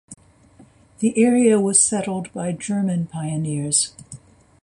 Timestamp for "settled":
1.83-2.33